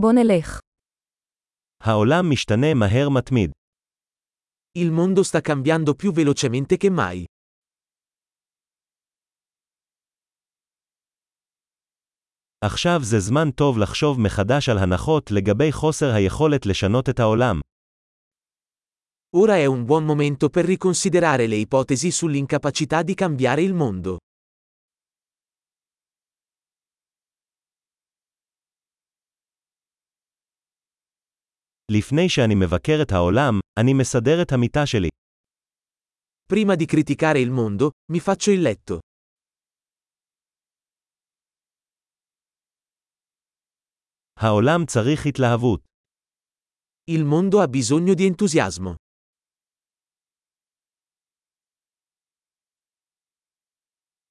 בוא 0.00 0.12
נלך. 0.12 0.60
העולם 1.82 2.30
משתנה 2.32 2.74
מהר 2.74 3.08
מתמיד. 3.08 3.50
Il 4.78 4.90
mondo 4.90 5.24
sta 5.24 5.40
cambiando 5.40 5.94
più 5.94 6.12
velocemente 6.12 6.76
che 6.76 6.90
mai. 6.90 7.24
עכשיו 12.64 13.00
זה 13.02 13.18
זמן 13.20 13.50
טוב 13.50 13.78
לחשוב 13.78 14.20
מחדש 14.20 14.68
על 14.68 14.78
הנחות 14.78 15.30
לגבי 15.30 15.72
חוסר 15.72 16.06
היכולת 16.14 16.66
לשנות 16.66 17.08
את 17.08 17.20
העולם. 17.20 17.60
Ora 19.36 19.56
è 19.56 19.66
un 19.66 19.84
buon 19.84 20.04
momento 20.04 20.48
per 20.48 20.64
riconsiderare 20.64 21.46
le 21.46 21.56
ipotesi 21.56 22.10
sull'incapacità 22.10 23.02
di 23.02 23.14
cambiare 23.14 23.62
il 23.62 23.74
mondo. 23.74 24.18
לפני 31.91 32.29
שאני 32.29 32.55
מבקר 32.55 32.97
את 33.01 33.11
העולם, 33.11 33.53
אני 33.79 33.93
מסדר 33.93 34.41
את 34.41 34.51
המיטה 34.51 34.85
שלי. 34.85 35.09
Prima 36.53 36.75
di 36.75 36.85
criticare 36.85 37.39
il 37.39 37.51
mondo, 37.51 37.89
mi 38.11 38.19
faccio 38.19 38.51
il 38.51 38.61
letto. 38.61 38.99
העולם 44.39 44.85
צריך 44.85 45.25
התלהבות. 45.25 45.81
Il 47.11 47.23
mondo 47.25 47.59
ha 47.61 47.67
bisogno 47.67 48.13
di 48.13 48.25
entusiasmo. 48.25 48.95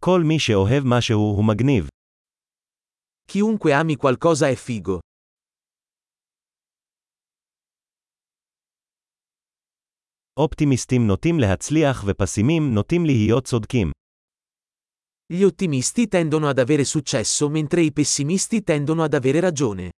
כל 0.00 0.20
מי 0.28 0.38
שאוהב 0.38 0.82
משהו 0.86 1.20
הוא 1.36 1.44
מגניב. 1.48 1.88
Chiunque 3.32 3.72
ami 3.72 3.96
qualcosa 3.96 4.48
è 4.48 4.54
figo. 4.54 4.98
אופטימיסטים 10.37 11.07
נוטים 11.07 11.39
להצליח 11.39 12.03
ופסימים 12.07 12.73
נוטים 12.73 13.05
להיות 13.05 13.43
צודקים. 13.43 13.91
Gli 15.33 15.43
ottimisti 15.43 16.07
tendono 16.07 16.47
ad 16.47 16.59
avere 16.59 16.83
successo 16.83 17.49
mentre 17.49 17.81
i 17.81 17.91
pessimisti 17.91 18.63
tendono 18.63 19.03
ad 19.03 19.13
avere 19.13 19.39
ragione. 19.39 19.89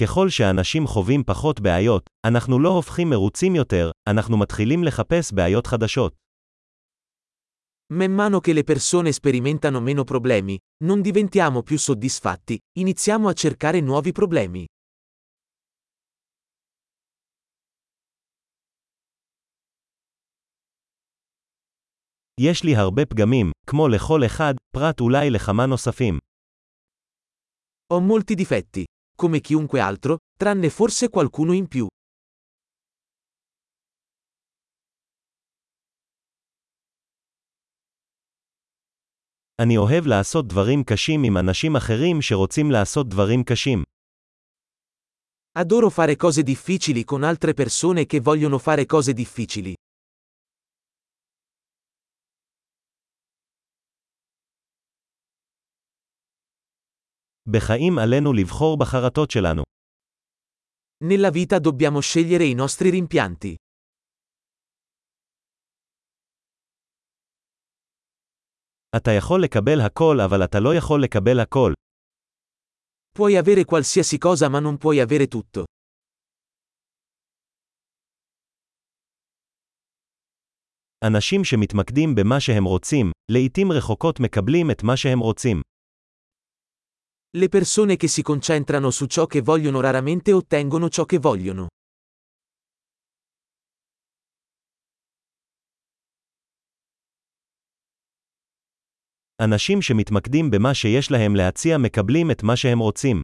ככל 0.00 0.28
שאנשים 0.28 0.86
חווים 0.86 1.24
פחות 1.24 1.60
בעיות, 1.60 2.10
אנחנו 2.26 2.58
לא 2.58 2.68
הופכים 2.68 3.10
מרוצים 3.10 3.54
יותר, 3.54 3.90
אנחנו 4.08 4.36
מתחילים 4.36 4.84
לחפש 4.84 5.32
בעיות 5.32 5.66
חדשות. 5.66 6.23
Man 7.93 8.13
mano 8.13 8.39
che 8.39 8.53
le 8.53 8.63
persone 8.63 9.11
sperimentano 9.11 9.79
meno 9.79 10.03
problemi, 10.03 10.57
non 10.83 11.01
diventiamo 11.01 11.63
più 11.63 11.77
soddisfatti, 11.77 12.59
iniziamo 12.79 13.27
a 13.27 13.33
cercare 13.33 13.79
nuovi 13.81 14.11
problemi. 14.11 14.65
יש 22.41 22.63
לי 22.63 22.75
הרבה 22.75 23.05
פגמים, 23.05 23.51
כמו 23.67 23.87
לכל 23.87 24.25
אחד, 24.25 24.53
פרט 24.71 24.99
אולי 24.99 25.29
לכמה 25.29 25.65
נוספים. 25.65 26.17
Ho 27.93 27.99
molti 27.99 28.35
difetti, 28.35 28.85
come 29.17 29.41
chiunque 29.41 29.79
altro, 29.79 30.17
tranne 30.37 30.69
forse 30.69 31.09
qualcuno 31.09 31.53
in 31.53 31.67
più. 31.67 31.87
אני 39.61 39.77
אוהב 39.77 40.05
לעשות 40.07 40.47
דברים 40.47 40.83
קשים 40.83 41.23
עם 41.23 41.37
אנשים 41.37 41.75
אחרים 41.75 42.21
שרוצים 42.21 42.71
לעשות 42.71 43.09
דברים 43.09 43.43
קשים. 43.43 43.83
Adoro 45.59 45.89
fare 45.89 46.15
cose 46.15 46.43
difficili 46.43 47.03
con 47.03 47.23
altre 47.23 47.53
persone 47.53 48.05
che 48.05 48.19
vogliono 48.19 48.59
fare 48.59 48.85
cose 48.85 49.13
difficili. 49.13 49.73
בחיים 57.47 57.99
עלינו 57.99 58.33
לבחור 58.33 58.77
בחרטות 58.77 59.31
שלנו. 59.31 59.63
Nella 61.03 61.29
vita 61.31 61.59
dobbiamo 61.59 61.99
scegliere 62.01 62.43
i 62.43 62.53
nostri 62.53 62.89
rimpianti. 62.89 63.55
אתה 68.95 69.11
יכול 69.11 69.43
לקבל 69.43 69.81
הכל 69.81 70.21
אבל 70.21 70.43
אתה 70.43 70.59
לא 70.59 70.75
יכול 70.75 71.03
לקבל 71.03 71.39
הכל. 71.39 71.73
Puoi 73.17 73.37
avere 73.37 73.65
qualsiasi 73.65 74.17
cosa 74.17 74.49
ma 74.49 74.59
non 74.59 74.77
puoi 74.77 74.99
avere 74.99 75.27
tutto. 75.27 75.63
אנשים 81.03 81.43
שמתמקדים 81.43 82.15
במה 82.15 82.39
שהם 82.39 82.63
רוצים, 82.63 83.11
לעתים 83.31 83.71
רחוקות 83.71 84.19
מקבלים 84.19 84.71
את 84.71 84.83
מה 84.83 84.97
שהם 84.97 85.19
רוצים. 85.19 85.61
Le 87.37 87.47
persone 87.47 87.95
che 87.95 88.07
si 88.07 88.21
concentrano 88.23 88.89
su 88.91 89.05
ciò 89.05 89.25
che 89.27 89.41
vogliono 89.41 89.81
raramente 89.81 90.33
ottengono 90.33 90.89
ciò 90.89 91.05
che 91.05 91.19
vogliono. 91.19 91.67
אנשים 99.41 99.81
שמתמקדים 99.81 100.51
במה 100.51 100.73
שיש 100.73 101.11
להם 101.11 101.35
להציע 101.35 101.77
מקבלים 101.77 102.31
את 102.31 102.43
מה 102.43 102.55
שהם 102.55 102.79
רוצים. 102.79 103.21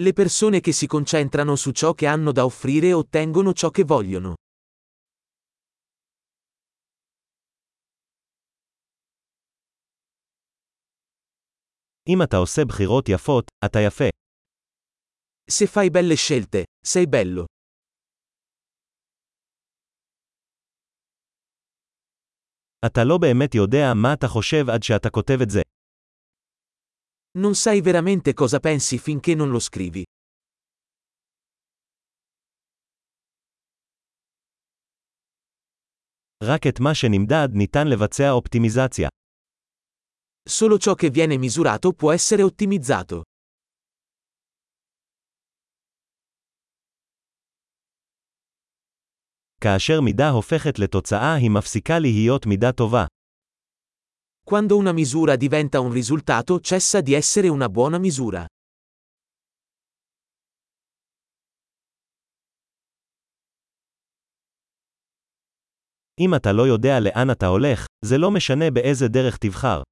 Le 0.00 0.12
persone 0.12 0.60
che 0.60 0.72
si 0.72 0.86
concentrano 0.86 1.56
su 1.56 1.70
ciò 1.72 1.92
che 1.94 2.06
hanno 2.06 2.32
da 2.32 2.44
offrire 2.44 2.92
ottengono 2.92 3.52
ciò 3.52 3.70
che 3.70 3.84
vogliono. 3.84 4.34
אם 12.08 12.22
אתה 12.22 12.36
עושה 12.36 12.64
בחירות 12.64 13.08
יפות, 13.08 13.44
אתה 13.64 13.78
יפה. 13.80 14.08
Se 15.50 15.66
fai 15.66 15.90
belle 15.90 16.14
scelte, 16.14 16.64
sei 16.86 17.06
bello. 17.06 17.44
אתה 22.86 23.04
לא 23.04 23.18
באמת 23.18 23.54
יודע 23.54 23.94
מה 23.94 24.12
אתה 24.12 24.28
חושב 24.28 24.70
עד 24.70 24.82
שאתה 24.82 25.10
כותב 25.10 25.38
את 25.42 25.50
זה. 25.50 25.62
Non 27.38 27.54
sai 27.54 27.80
veramente 27.80 28.32
cosa 28.34 28.58
pensi 28.60 28.98
finché 28.98 29.34
non 29.34 29.50
lo 29.50 29.60
scrivi. 29.60 30.02
רק 36.42 36.66
את 36.66 36.80
מה 36.80 36.94
שנמדד 36.94 37.48
ניתן 37.52 37.86
לבצע 37.86 38.30
אופטימיזציה. 38.30 39.08
Solo 40.48 40.78
ciò 40.78 40.94
che 40.94 41.10
viene 41.10 41.36
misurato 41.36 41.92
può 41.92 42.12
essere 42.12 42.42
ottimizzato. 42.42 43.22
כאשר 49.62 50.00
מידה 50.00 50.30
הופכת 50.30 50.78
לתוצאה 50.78 51.34
היא 51.34 51.50
מפסיקה 51.50 51.98
להיות 51.98 52.46
מידה 52.46 52.72
טובה. 52.72 53.04
Quando 54.50 54.76
una 54.76 54.92
misura 54.92 55.36
diventa 55.36 55.80
un 55.80 55.92
risultato 55.92 56.58
cessa 56.60 57.00
di 57.00 57.14
essere 57.14 57.48
una 57.48 57.68
buona 57.68 57.98
misura. 57.98 58.46
אם 66.20 66.34
אתה 66.34 66.52
לא 66.52 66.62
יודע 66.62 67.00
לאן 67.00 67.30
אתה 67.30 67.46
הולך, 67.46 67.86
זה 68.04 68.18
לא 68.18 68.30
משנה 68.30 68.70
באיזה 68.70 69.08
דרך 69.08 69.36
תבחר. 69.36 69.82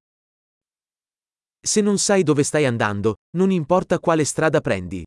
Se 1.67 1.81
non 1.81 1.97
sai 1.97 2.23
dove 2.23 2.43
stai 2.43 2.65
andando, 2.65 3.13
non 3.37 3.51
importa 3.51 3.99
quale 3.99 4.25
strada 4.25 4.61
prendi. 4.61 5.03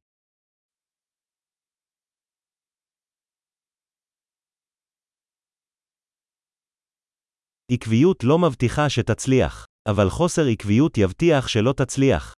עקביות 7.72 8.24
לא 8.24 8.38
מבטיחה 8.38 8.88
שתצליח, 8.88 9.66
אבל 9.88 10.10
חוסר 10.10 10.42
עקביות 10.52 10.98
יבטיח 10.98 11.48
שלא 11.48 11.72
תצליח. 11.72 12.34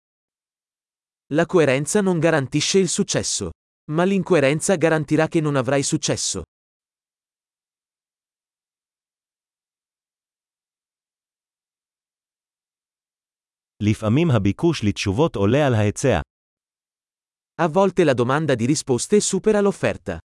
La 1.33 1.47
coerenza 1.47 2.01
non 2.03 2.19
garantisce 2.19 2.79
il 2.79 2.89
successo. 2.89 3.51
Ma 3.93 4.05
l'incoerenza 4.05 4.77
garantirà 4.77 5.29
che 5.29 5.41
non 5.41 5.57
avrai 5.57 5.83
successo. 5.83 6.43
לפעמים 13.83 14.31
הביקוש 14.31 14.85
לתשובות 14.85 15.37
עולה 15.37 15.67
על 15.67 15.75
ההיצע. 15.75 16.21
A 17.63 17.69
volte 17.69 18.05
la 18.05 18.15
domanda 18.15 18.55
di 18.55 18.67
risposte 18.67 19.21
supera 19.21 19.61
l'offerta. 19.61 20.19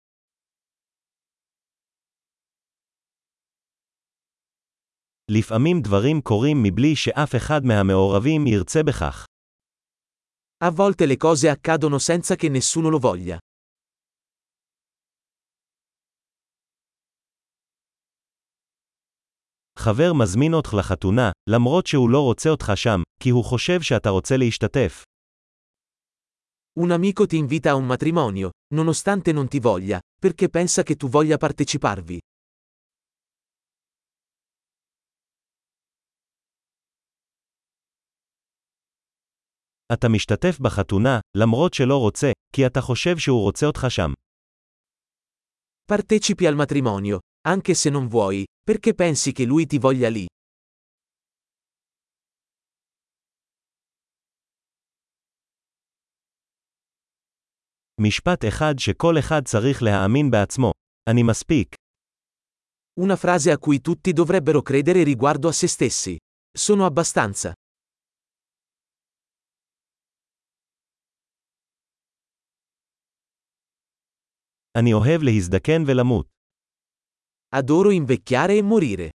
לפעמים 5.31 5.81
דברים 5.81 6.21
קורים 6.21 6.62
מבלי 6.62 6.97
שאף 6.97 7.35
אחד 7.37 7.65
מהמעורבים 7.65 8.47
ירצה 8.47 8.83
בכך. 8.83 9.27
A 10.65 10.71
volte 10.71 11.06
le 11.06 11.17
cose 11.17 11.49
accadono 11.49 11.99
senza 11.99 12.37
che 12.37 12.49
nessuno 12.49 12.91
lo 12.91 12.99
voglia. 12.99 13.39
חבר 19.79 20.12
מזמין 20.12 20.55
אותך 20.55 20.75
לחתונה, 20.75 21.31
למרות 21.50 21.87
שהוא 21.87 22.11
לא 22.11 22.21
רוצה 22.21 22.50
אותך 22.50 22.73
שם, 22.75 23.00
כי 23.23 23.31
הוא 23.31 23.44
חושב 23.44 23.83
שאתה 23.83 24.11
רוצה 24.11 24.37
להשתתף. 24.37 25.03
Un 26.81 26.91
amico 26.91 27.27
ti 27.27 27.37
invita 27.37 27.71
a 27.71 27.75
un 27.75 27.85
matrimonio, 27.85 28.50
nonostante 28.75 29.33
non 29.33 29.49
ti 29.49 29.59
voglia, 29.61 29.99
perché 30.19 30.49
pensa 30.49 30.83
che 30.83 30.97
tu 30.97 31.09
voglia 31.09 31.37
parteciparvi. 31.37 32.19
אתה 39.93 40.09
משתתף 40.09 40.59
בחתונה, 40.61 41.19
למרות 41.37 41.75
שלא 41.75 41.97
רוצה, 41.99 42.31
כי 42.53 42.67
אתה 42.67 42.81
חושב 42.81 43.19
שהוא 43.19 43.43
רוצה 43.43 43.67
אותך 43.67 43.87
שם. 43.89 44.12
Partecipi 45.93 46.47
al 46.47 46.55
matrimonio, 46.55 47.19
anche 47.49 47.75
se 47.75 47.91
non 47.91 48.06
vuoi, 48.09 48.44
perché 48.62 48.94
pensi 48.94 49.33
che 49.33 49.44
lui 49.44 49.67
ti 49.67 49.79
voglia 49.79 50.09
lì. 50.09 50.27
משפט 58.00 58.44
אחד 58.44 58.75
שכל 58.79 59.19
אחד 59.19 59.44
צריך 59.44 59.83
להאמין 59.83 60.31
בעצמו. 60.31 60.71
אני 61.11 61.23
מספיק. 61.23 61.75
Una 63.00 63.17
frase 63.17 63.50
a 63.50 63.59
cui 63.59 63.81
tutti 63.81 64.12
dovrebbero 64.12 64.62
credere 64.62 65.03
riguardo 65.03 65.49
a 65.49 65.53
se 65.53 65.67
stessi. 65.67 66.17
Sono 66.59 66.85
abbastanza. 66.85 67.53
אני 74.79 74.93
אוהב 74.93 75.23
להזדקן 75.23 75.83
ולמות. 75.87 76.27
Adoro 77.55 77.91
invecchiare 77.91 78.56
e 78.59 78.62
morire. 78.62 79.16